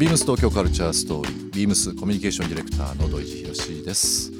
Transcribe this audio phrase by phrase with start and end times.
[0.00, 4.32] ビームス東京カルチャーストーリービームスコミュニケーションディレクターの土井博です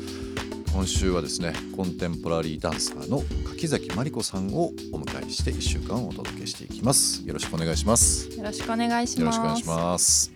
[0.73, 10.33] 今週はですねコンテンポラリーダンサーの柿崎真理子さんをお迎えして1週間お届けしていきますよろしくお願いしますよろしくお願いしますよろしくお願いします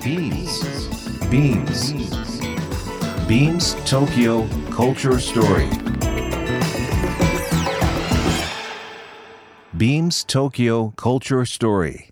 [0.00, 0.64] Beams.
[1.30, 1.70] Beams.
[3.28, 5.68] Beams Tokyo Culture Story.
[9.76, 12.11] Beams Tokyo Culture Story.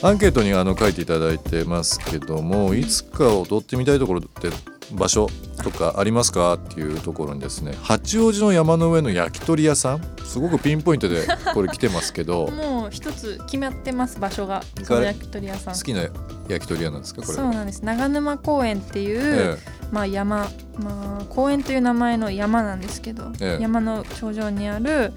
[0.00, 4.48] アンケートにあの書いていただいてますけどもいつか踊ってみたいところって
[4.92, 5.28] 場所
[5.62, 15.74] とかありますかっていうところにですね八王子の山の上の焼き鳥屋さんすごくピンポイントでこれ来てますけど もう一つ決まってます場所がその焼き鳥屋さん。
[15.74, 16.02] 好きな
[16.48, 17.82] 焼き鳥屋なんですかこれそうなんです。
[17.82, 19.58] 長沼公園っていう、え。
[19.90, 23.62] まあ山まあ公園という名前の山なんですけど、ええ。
[23.62, 25.12] 山の頂上にある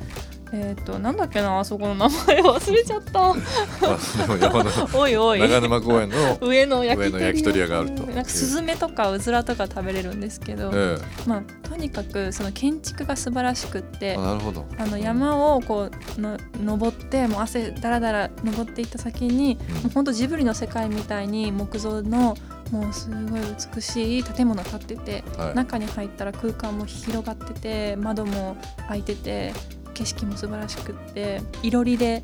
[0.54, 3.34] えっ、となんだっけなあそこの名前忘れちゃった。
[4.98, 5.40] おいおい。
[5.40, 8.04] 長沼公園の上の焼き鳥上の焼き鳥屋があると。
[8.04, 14.66] なんかスズメとかウズラとか食べれるんですけど、えまあとにかくその建築が素晴らしくっえてあなるほど。
[14.78, 19.76] あの山をこうの登ってもう汗だらだら登っていった先に、うん。
[19.76, 22.36] もうほんとジブリの世界みたいに木造の
[22.72, 23.42] もうすごい
[23.76, 25.56] 美しい建物建ってて、はい。
[25.56, 28.58] 中に入ったら空間も広がってて窓も
[28.88, 29.54] 開いてて
[29.94, 32.24] 景色も素晴らしくっていろりで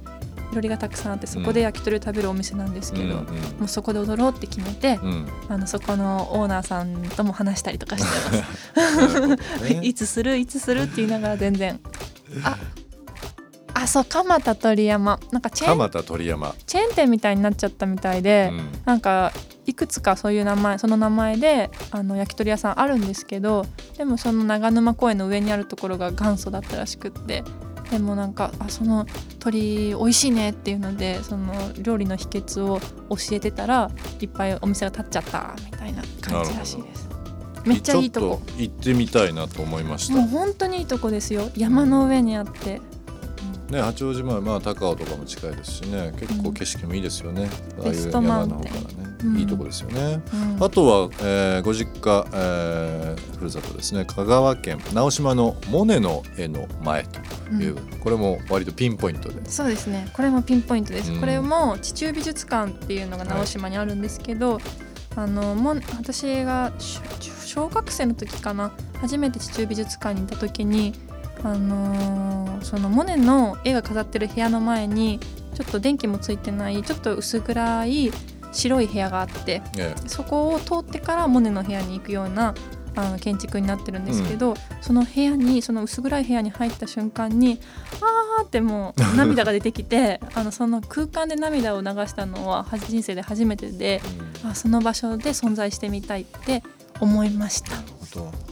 [0.52, 3.12] いろりがたくさんあってそこで焼き鳥を食べるお店なんですけど、うん
[3.60, 5.12] もうそこで踊ろうって決めて、うん。
[5.12, 8.38] うんあのそこのオーナーさんとも話したりとかして
[8.80, 9.68] ます。
[9.73, 9.80] ね。
[9.86, 10.38] いつする？
[10.38, 10.83] いつする？
[10.83, 11.80] って言いながら全然。
[12.44, 12.58] あ
[13.73, 15.20] あそう蒲田鳥山。
[15.32, 16.56] なんかチェーン蒲田鳥山。
[16.66, 18.70] チェーン店みたいになっちゃったみたいで、うん。
[18.86, 19.32] なんか
[19.67, 23.66] いくつかそういう名前その名前であの焼き鳥屋さんあるんですけど
[23.98, 27.44] でもその長沼公園の上にあるところが元祖だったらしくって
[27.92, 29.06] でもなんかあその
[29.39, 32.80] 鳥美味しいねっていうのでその料理の秘訣を
[33.10, 33.92] 教えてたら
[34.22, 37.10] いっぱいお店が建っちゃったみたいな感じらしいです。
[37.66, 38.42] めっちゃいいとこ。
[38.58, 40.14] 行ってみたいなと思いました。
[40.14, 41.50] もう本当にいいとこですよ。
[41.56, 42.82] 山の上にあって、
[43.70, 46.14] ね、八王子まあまあ高尾とかも近いですしね。
[46.17, 47.50] 結構景色もいいですよね、
[47.82, 49.07] ああいう山の方からね、うん
[49.38, 50.22] いいとこですよね、
[50.58, 50.64] うん。
[50.64, 54.05] あとは、えーご実家、えーふるさとですね。
[54.05, 59.50] 香川県直島のモネの絵の前という、これも割とピンポイントで。
[59.50, 60.10] そうですね。
[60.14, 61.20] これもピンポイントです、うん。
[61.20, 64.60] これも地中美術館っていうのが直島にあるんですけど、
[65.16, 67.00] あのもん私がし
[67.45, 68.72] 小学生の時かな。
[69.00, 70.94] 初めて地中美術館に行った時に
[71.44, 75.20] あのーそのモネの絵が飾ってる部屋の前に
[75.54, 78.11] ちょっと電気もついてないちょっと薄暗い
[78.58, 82.54] 白い部屋があってえそこを通ってからモネの部屋に行くような
[82.95, 87.60] あの建築になってるんですけど、その部屋にその薄暗い部屋に入った瞬間に
[88.40, 94.02] あーってもう 涙が出てきてあのその空間で涙を流したのはは人生で初めてで
[94.44, 94.50] うん。
[94.50, 96.64] あその場所で存在してみたいって
[97.00, 97.72] 思いました。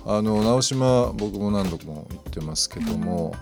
[0.06, 3.34] あの直島僕も何度も行ってますけども、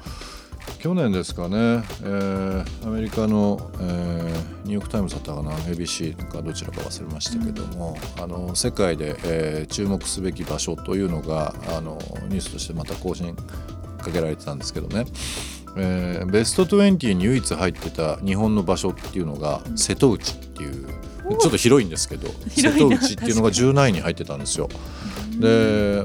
[0.83, 1.55] 去年ですかね、
[2.01, 5.51] えーアメリカの、えーニューヨーク・タイムズだったかな。
[5.59, 15.05] ABC かどちらか忘れましたけども、あの世界で、えー注目すべき場所というのがあのニュースとしてまた更新かけられてたんですけどね、
[15.77, 20.85] えーベスト20に唯一入ってた日本の場所っていうのが瀬戸内っていう
[21.39, 24.67] ちょっと広いんですけど 瀬戸内っていうのが10位に入ってたんですよ。
[25.39, 26.03] で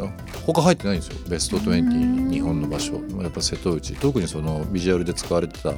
[0.52, 1.18] 他入ってないんですよ。
[1.28, 2.94] ベスト20に日本の場所。
[3.20, 3.94] やっぱ瀬戸内。
[3.96, 5.74] 特にそのビジュアルで使われてた、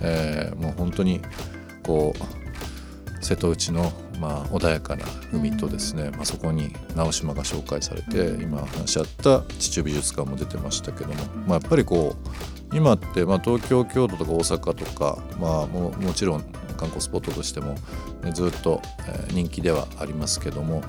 [0.00, 1.20] えーもう本当に
[1.84, 11.14] こう瀬戸内の、まあ、穏やかな海とですね、まあ、そこに直島が紹介されて、今話し合った地中美術館も出てましたけども、
[11.46, 12.16] まあ、やっぱりこ
[12.72, 16.42] う今って、まあ、東京京都とか大阪とか、まあ、ももちろん
[16.76, 17.74] 観光スポットとしても、
[18.24, 20.82] ねずっと、えー人気ではありますけども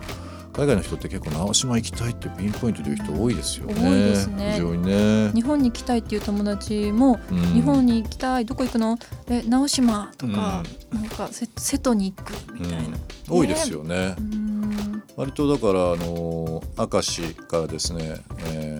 [0.53, 3.73] 海外の人って結構直島行きたいってピンポイントで言う人多いですよね。
[3.75, 4.51] 多いですね。
[4.53, 5.31] 非常にね。
[5.33, 7.37] 日本に行きたいっていう友達も、うん。
[7.53, 8.97] 日本に行きたいどこ行くの？
[9.27, 12.93] え直島とか、なんかせ瀬戸に行くみたいな、うん。
[13.29, 14.15] 多いですよね。
[14.17, 15.03] うん。
[15.15, 18.15] 割とだからあの明石からですね、
[18.47, 18.78] えー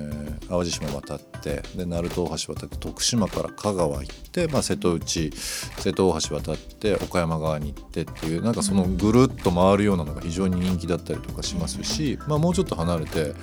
[0.50, 13.34] 淡路島渡ってで鳴門大橋渡って徳島から香川行って、まあ、瀬戸内瀬戸大橋渡って岡山側に行ってっていうなんかそのぐるっと回るようなのが非常に人気だったりとかしますし、まあ、もうちょっと離れて、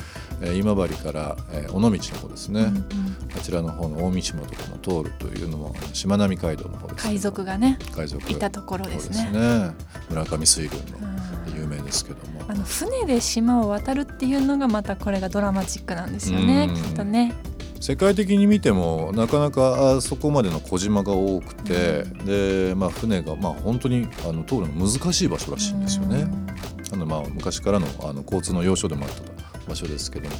[0.42, 2.72] えー今治から、えー尾道の方ですね、
[3.36, 7.10] あちらの方の大三島とかも通るというのもしまなみ海道の方ですね。
[7.10, 8.32] 海賊がね海賊。
[8.32, 9.24] いたところですね。
[9.24, 9.74] ですね。
[10.10, 10.95] 村上水軍の
[11.86, 12.42] ですけども。
[12.48, 16.74] あの船で島を渡るっていうのがまたこれがドラマチックなんですよねうん。
[16.74, 17.34] きっとね。
[17.80, 26.26] 世界的に見てもなかなかあそこまでの小島が多くて、で、まあ、船がまあ本当にあの通るの難しい場所らしいんですよね。
[26.92, 30.36] あのまあ昔からのあの交通の要所でもあった場所ですけども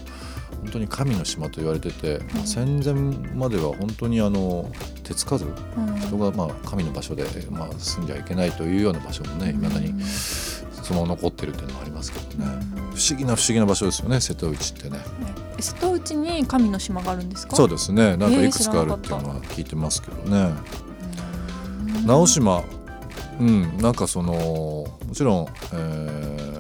[0.62, 2.94] 本当に神の島と言われてて、まあ戦前
[3.34, 4.70] までは本当にあの
[5.04, 5.48] 手つかずう
[5.80, 5.88] ん。
[5.90, 9.92] うん人がまあ神の場所で、まあ、住んじゃいけないというような場所もねいまだに
[10.86, 12.46] そのまま残ってるっていうのもありますけどね。
[12.94, 14.98] 不思議な不思議な場所ですよね瀬戸内ってね。
[15.58, 17.56] え瀬戸内に神の島があるんですか？
[17.56, 18.16] そうですね。
[18.16, 20.52] なんかえーいくつかあるっていうのは聞いてますけどね。
[21.96, 22.06] うん。
[22.06, 22.62] 直島。
[23.40, 23.76] うん。
[23.78, 26.56] なんかそのもちろん、えー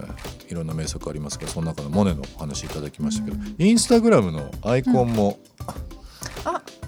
[0.48, 5.74] いろんな名作ありますけどその中のモネのお話いただきましたけど、インスタグラムのアイコンも、あ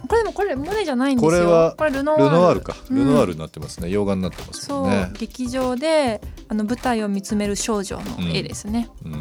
[0.06, 1.31] これでもこれモネじゃないんですよ。
[1.77, 2.61] これはルノワール。
[2.61, 2.97] か、うん。
[2.97, 3.91] ルノワールになってますね。
[3.91, 5.11] 洋画になってますね。
[5.19, 9.12] 劇場であの舞台を見つめる少女の絵ですね、うん。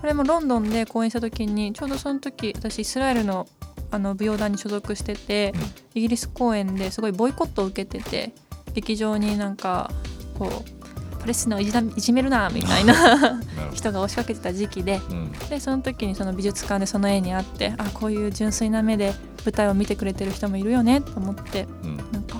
[0.00, 3.46] これもロンドンで公演した時にちょうどその時私イスラエルの
[3.90, 5.62] あの舞踊団に所属してて、うん。
[5.94, 8.32] イギリス公演ですごいボイコットを受けてて
[8.74, 9.90] 劇場になんか
[10.38, 13.40] こうパレスチナをいじらいじめるなみたいな
[13.72, 15.32] 人が押しかけてた時期でどうん。
[15.50, 21.96] でその時にその美術館でその絵にあってあこういう純粋な目で舞台を見てくれてる人もいるよねと思ってうん。
[22.12, 22.36] なんか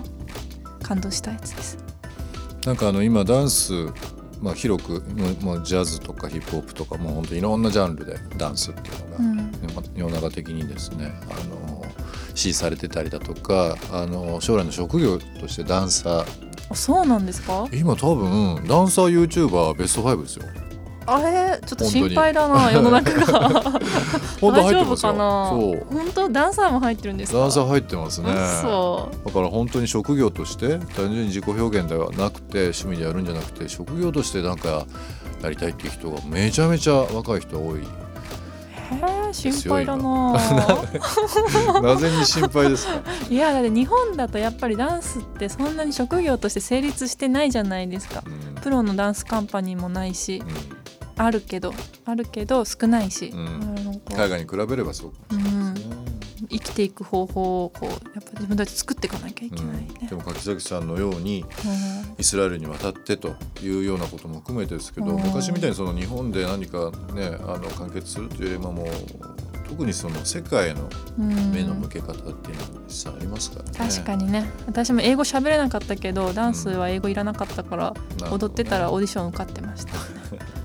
[0.82, 1.78] 感動したやつです。
[2.66, 3.72] なんかあの今ダンス、
[4.42, 5.02] まあ、広く
[5.40, 9.48] もうジャズとかヒップホップとかもう本当にいろんなジャンルでダンスっていうのが、うん。
[9.94, 11.84] 世の中的にですねあの
[12.34, 16.24] 支持されてたりだとかあの将来の職業としてダンサー。
[16.70, 17.66] あそうなんですか？
[17.72, 20.44] 今多分ダンサー YouTuber ベスト5ですよ
[21.10, 21.58] あれ？
[21.66, 23.50] ちょっと心配だな世の中が。
[24.40, 25.46] 大丈夫かな？
[25.50, 25.82] 本
[26.14, 27.38] 当ダンサーも入ってるんですか？
[27.38, 28.30] ダンサー入ってますね。
[28.30, 34.84] あそうだから本当に職業として単純に自己表現ではなくて趣味でやるんじゃなくて職業としてなんか
[35.42, 37.80] やりたいっていう人がめちゃめちゃ若い人多い。
[37.80, 37.84] へ
[39.28, 40.32] え心配だな。
[41.82, 43.00] なぜに心配ですか？
[43.28, 48.22] いやだって日本だとやっぱりダンスってそんなに職業として成立してないじゃないですか。
[48.26, 48.62] うん。
[48.62, 50.42] プロのダンスカンパニーもないし。
[50.46, 50.77] うん
[51.18, 51.74] あるけど
[52.04, 54.00] あるけど少ないし、うん。
[54.14, 55.96] 海外に比べればそうかもしれないですね、
[56.50, 59.88] 生きていく方法をこうやっぱ自分たち作っていかなきゃいけないね。
[60.02, 62.08] うん、でも柿崎さんのようにうん。
[62.18, 65.22] イスラエルに渡ってというようなことも含めてですけどうん。
[65.22, 68.88] 昔みたいにその日本で何かねあの完結するというよりももう
[69.68, 70.88] 特にその世界への
[71.18, 71.52] うん。
[71.52, 73.70] 目の向け方っていうのは実際ありますからね。
[73.76, 74.48] 確かにね。
[74.66, 77.94] 私も英語喋れなかったけどダンスは英語いらなかったから、
[78.30, 79.92] 踊ってたらオーディション受かってました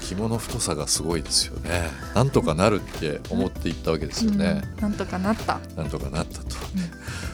[0.00, 1.90] 肝の太さがすごいですよね。
[2.14, 4.62] なんとかなるって思っていったわけですよね。
[4.76, 4.82] うん。
[4.82, 5.60] なんとかなった。
[5.76, 6.56] なんとかなったと。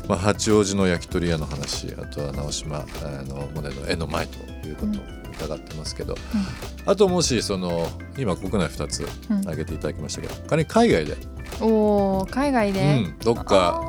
[0.09, 2.85] まあ八王子の焼き鳥屋の話、あとは直島あ
[3.25, 5.03] のモネの絵の前ということを
[5.47, 6.17] 伺ってますけど、
[6.87, 7.89] あともしその
[8.19, 9.39] 今国内2つうん。
[9.41, 11.17] 挙げていただきましたけど、仮に海外で、
[11.61, 13.81] おお海外で、うん、どっか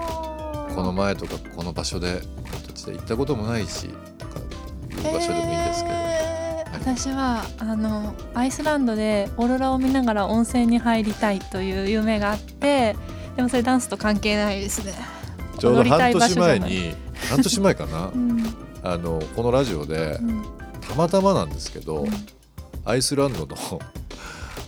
[0.75, 5.94] この前とかこの場所でこの土地で行ったこともないしとかいう場所でもいいですけど、えー
[6.85, 12.95] 私はあのアイスランドでオーロラを見ながら温泉に入りたいという夢があって
[13.36, 14.93] でもそれダンスと関係ないですね。
[15.57, 16.93] ちょうど半年前に
[17.27, 18.10] 半年前かな。
[18.13, 18.55] うん。
[18.83, 20.45] あのこのラジオでうん。
[20.88, 22.10] たまたまなんですけど、うん。
[22.86, 23.57] アイスランドの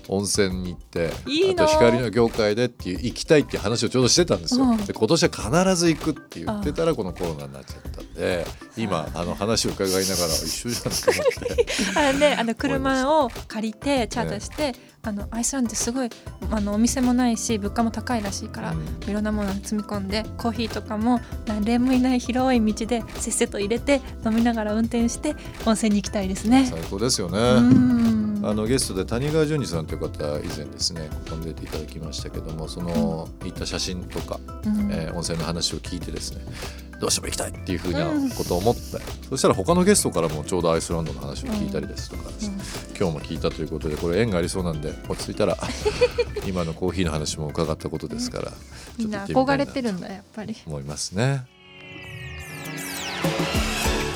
[0.10, 4.66] 温泉に行っていいなあと光の業界でっていう行きたいっていう話をちょうどしてたんですよ。
[4.66, 4.78] うん。
[4.78, 5.30] で今年は
[5.64, 8.46] 必ず行くって言ってたらこのコロナになっちゃったんで
[8.78, 11.26] 今あの話を伺いながら一緒じゃんと思っ
[11.94, 12.00] て。
[12.00, 14.74] あれであの車を借りてチャーターして、
[15.04, 16.10] あのアイスランドってすごい
[16.52, 19.10] あのお店もないし物価も高いらしいから、うん。
[19.10, 25.36] いろんなものを積み込んでコーヒーとかも誰もいない広い道でせっせと入れて飲みながら運転して
[25.66, 26.66] 温泉に行きたいですね。
[26.66, 27.40] 最高ですよね。
[27.40, 34.92] うんあのゲストで谷川淳二さんという方以前ですねここに出ていただきましたけどもその行った写真とか、うん。
[34.92, 36.42] えー温泉の話を聞いてですね
[37.00, 38.82] どうしても行きたいっていうふうなことを思って、
[39.30, 42.24] そしたら他のゲストからもちょうどアイスランドの話を聞いたりですとか、
[43.00, 45.56] 今日も聞いたということでこれ縁がありそうなんで落ち着いたら
[46.48, 48.52] 今のコーヒーの話も伺ったことですから
[48.98, 49.12] みん。
[49.12, 50.56] なちょっと行ってみた憧れてるんだやっぱり。
[50.56, 51.46] と思いますね。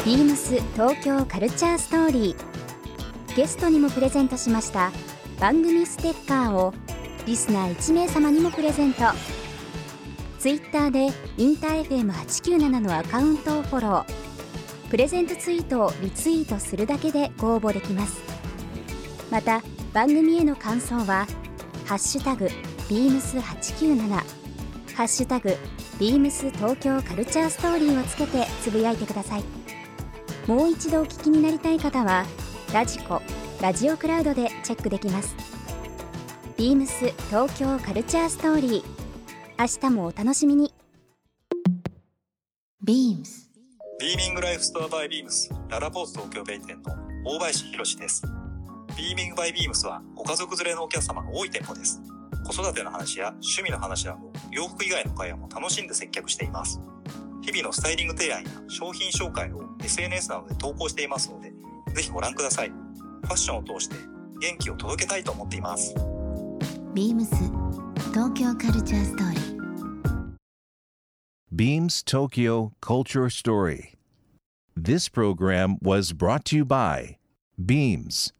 [0.04, 2.51] ビームス東京カルチャーストーリー
[3.36, 4.92] ゲストにもプレゼントしました。
[5.40, 6.74] 番組ステッカーを
[7.26, 9.06] リスナー1名様にもプレゼント。
[10.38, 14.06] ツイッターでインター FM897 のアカウントをフォロー。
[14.90, 18.22] プレゼントツイートをリツイートするだけでご応募できます。
[19.32, 19.62] また
[19.94, 21.26] 番組への感想は
[21.88, 22.50] 「ハッシュタグ
[22.90, 24.10] ビームス897」
[24.94, 25.56] 「ハッシュタグ
[25.98, 29.44] ビームス東京カルチャーストーリー」をつけてつぶやいてください。
[30.48, 32.26] もう一度お聞きになりたい方は
[32.74, 33.22] ラジコ
[33.62, 35.36] ラジオクラウドでチェックできます
[36.58, 38.84] ビームス東京カルチャーストーリー
[39.60, 40.74] 明日もお楽しみに
[42.86, 43.52] Beams
[44.00, 48.24] ビーミングライフストアバイビームスララポーズ東京米店の大林博史です。
[48.98, 52.02] ビーミングバイビームスはご家族連れのお客様が多い店舗です。
[52.44, 56.82] 子育ての話や趣味の話など洋服以外の会話も楽しんで接客しています。
[57.44, 61.54] 日々のスタイリング提案や商品紹介を SNS などで投稿していますので、
[61.92, 62.70] ぜひご覧ください。
[62.70, 63.96] ファッションを通して
[64.40, 65.94] 元気を届けたいと思っています。
[66.94, 67.28] Beams
[68.12, 69.62] 東京カルチャーストーリー
[71.54, 73.96] Beams Tokyo Culture Story.
[74.76, 77.18] This program was brought to you by
[77.64, 78.34] Beams.